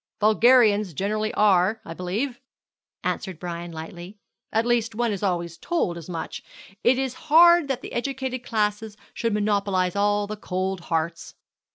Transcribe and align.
'Vulgarians 0.19 0.95
generally 0.95 1.31
are, 1.35 1.79
I 1.85 1.93
believe,' 1.93 2.39
answered 3.03 3.37
Brian 3.37 3.71
lightly. 3.71 4.17
'At 4.51 4.65
least, 4.65 4.95
one 4.95 5.11
is 5.11 5.21
always 5.21 5.59
told 5.59 5.95
as 5.95 6.09
much. 6.09 6.41
It 6.83 6.97
is 6.97 7.13
hard 7.29 7.67
that 7.67 7.81
the 7.81 7.93
educated 7.93 8.43
classes 8.43 8.97
should 9.13 9.31
monopolize 9.31 9.95
all 9.95 10.25
the 10.25 10.37
cold 10.37 10.79
hearts. 10.89 11.35